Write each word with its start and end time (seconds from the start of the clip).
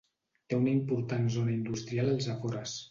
Té 0.53 0.57
una 0.61 0.71
important 0.77 1.31
zona 1.37 1.55
industrial 1.59 2.13
als 2.17 2.33
afores. 2.37 2.79